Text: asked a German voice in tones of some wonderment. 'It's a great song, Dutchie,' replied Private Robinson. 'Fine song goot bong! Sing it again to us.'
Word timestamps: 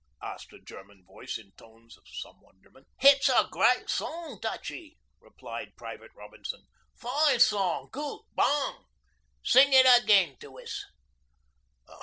asked 0.23 0.51
a 0.51 0.59
German 0.59 1.03
voice 1.05 1.37
in 1.37 1.51
tones 1.51 1.95
of 1.95 2.01
some 2.07 2.41
wonderment. 2.41 2.87
'It's 3.01 3.29
a 3.29 3.47
great 3.51 3.87
song, 3.87 4.39
Dutchie,' 4.41 4.97
replied 5.19 5.75
Private 5.77 6.09
Robinson. 6.15 6.63
'Fine 6.95 7.39
song 7.39 7.89
goot 7.91 8.23
bong! 8.33 8.87
Sing 9.43 9.67
it 9.71 9.85
again 10.03 10.37
to 10.39 10.57
us.' 10.57 10.85